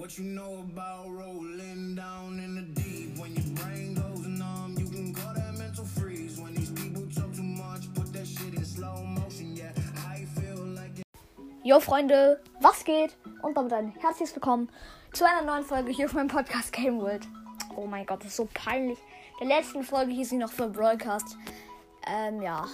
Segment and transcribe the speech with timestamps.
[0.00, 3.18] What you know about rolling down in the deep?
[3.18, 6.40] When your brain goes numb, you can call that mental freeze.
[6.40, 9.54] When these people talk too much, put that shit in slow motion.
[9.54, 9.72] Yeah,
[10.08, 11.02] I feel like.
[11.66, 13.14] Jo Freunde, was geht?
[13.42, 14.70] Und damit ein herzliches Willkommen
[15.12, 17.28] zu einer neuen Folge hier auf meinem Podcast Game World.
[17.76, 18.98] Oh mein Gott, das ist so peinlich.
[19.38, 21.36] Der letzten Folge hieß sie noch für Broadcast.
[22.06, 22.66] Ähm, ja.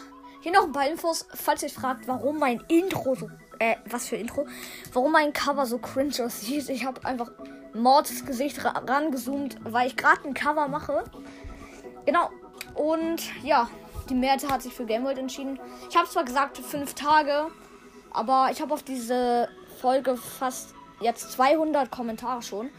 [0.42, 3.28] Hier noch ein paar Infos, falls ihr fragt, warum mein Intro so.
[3.58, 4.46] Äh, was für Intro?
[4.92, 6.68] Warum mein Cover so cringe aussieht.
[6.68, 7.30] Ich habe einfach
[7.72, 11.04] Mords Gesicht ra rangezoomt, weil ich gerade ein Cover mache.
[12.04, 12.30] Genau.
[12.74, 13.68] Und ja,
[14.08, 15.58] die Mehrheit hat sich für Game World entschieden.
[15.88, 17.48] Ich habe zwar gesagt, fünf Tage,
[18.12, 19.48] aber ich habe auf diese
[19.80, 22.70] Folge fast jetzt 200 Kommentare schon.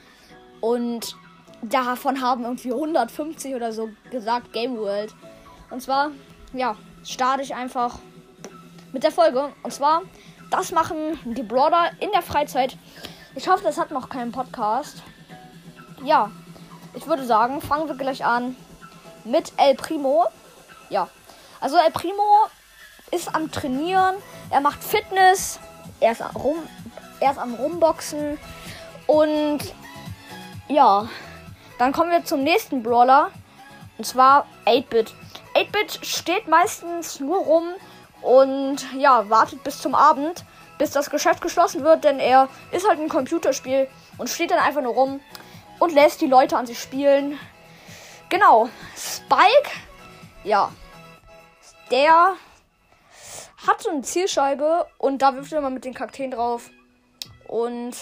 [0.61, 1.15] Und
[1.61, 5.13] davon haben irgendwie 150 oder so gesagt Game World.
[5.69, 6.11] Und zwar,
[6.53, 7.99] ja, starte ich einfach
[8.93, 9.49] mit der Folge.
[9.63, 10.03] Und zwar,
[10.49, 12.77] das machen die Brawler in der Freizeit.
[13.35, 15.03] Ich hoffe, das hat noch keinen Podcast.
[16.03, 16.31] Ja,
[16.93, 18.55] ich würde sagen, fangen wir gleich an
[19.23, 20.25] mit El Primo.
[20.89, 21.09] Ja,
[21.59, 22.47] also El Primo
[23.11, 24.15] ist am Trainieren.
[24.49, 25.59] Er macht Fitness.
[25.99, 26.57] Er ist, rum,
[27.19, 28.39] er ist am Rumboxen.
[29.07, 29.59] Und
[30.67, 31.07] ja,
[31.79, 33.31] dann kommen wir zum nächsten Brawler.
[33.97, 35.13] Und zwar 8-Bit.
[35.55, 37.63] 8-Bit steht meistens nur rum
[38.21, 40.45] und ja, wartet bis zum Abend,
[40.77, 43.87] bis das Geschäft geschlossen wird, denn er ist halt ein Computerspiel
[44.17, 45.19] und steht dann einfach nur rum
[45.79, 47.39] und lässt die Leute an sich spielen.
[48.29, 48.69] Genau.
[48.95, 49.71] Spike,
[50.43, 50.71] ja,
[51.91, 52.35] der
[53.65, 56.69] hat so eine Zielscheibe und da wirft er immer mit den Kakteen drauf.
[57.47, 57.95] Und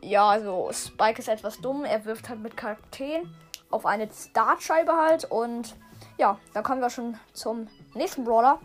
[0.00, 1.84] ja, also Spike ist etwas dumm.
[1.84, 3.34] Er wirft halt mit Kakteen
[3.70, 5.24] auf eine Startscheibe halt.
[5.24, 5.74] Und
[6.18, 8.60] ja, da kommen wir schon zum nächsten Brawler.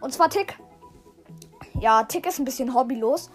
[0.00, 0.58] Und zwar Tick.
[1.80, 3.30] Ja, Tick ist ein bisschen hobbylos.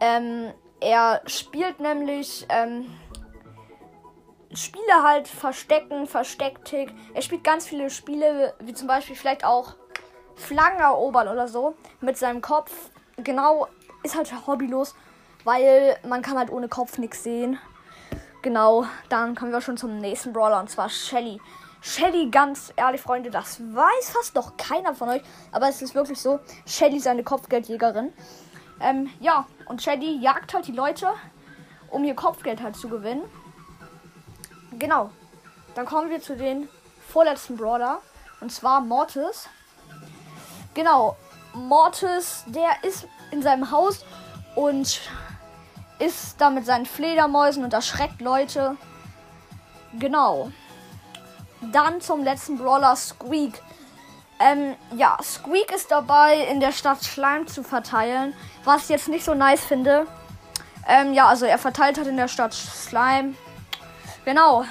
[0.00, 2.86] Ähm, er spielt nämlich ähm,
[4.52, 6.92] Spiele halt Verstecken, Verstecktick.
[7.14, 9.74] Er spielt ganz viele Spiele, wie zum Beispiel vielleicht auch
[10.34, 12.90] Flaggen erobern oder so mit seinem Kopf.
[13.16, 13.68] Genau,
[14.02, 14.94] ist halt hobbylos,
[15.44, 17.58] weil man kann halt ohne Kopf nichts sehen.
[18.42, 21.40] Genau, dann kommen wir schon zum nächsten Brawler und zwar Shelly.
[21.82, 26.20] Shelly, ganz ehrlich, Freunde, das weiß fast noch keiner von euch, aber es ist wirklich
[26.20, 26.40] so.
[26.66, 28.12] Shelly ist eine Kopfgeldjägerin.
[28.80, 31.08] Ähm, ja, und Shelly jagt halt die Leute,
[31.90, 33.22] um ihr Kopfgeld halt zu gewinnen.
[34.78, 35.10] Genau.
[35.74, 36.68] Dann kommen wir zu den
[37.08, 38.00] vorletzten Brawler.
[38.40, 39.48] Und zwar Mortis.
[40.74, 41.16] Genau.
[41.52, 44.04] Mortis, der ist in seinem Haus
[44.54, 45.00] und
[45.98, 48.76] ist da mit seinen Fledermäusen und erschreckt Leute.
[49.98, 50.50] Genau.
[51.60, 53.60] Dann zum letzten Brawler Squeak.
[54.38, 58.34] Ähm, ja, Squeak ist dabei, in der Stadt Schleim zu verteilen,
[58.64, 60.06] was ich jetzt nicht so nice finde.
[60.88, 63.34] Ähm, ja, also er verteilt hat in der Stadt Slime.
[64.24, 64.64] Genau.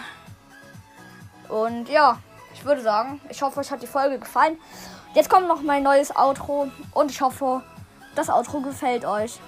[1.48, 2.18] Und ja,
[2.54, 4.58] ich würde sagen, ich hoffe, euch hat die Folge gefallen.
[5.14, 7.62] Jetzt kommt noch mein neues Outro und ich hoffe,
[8.16, 9.40] das Outro gefällt euch.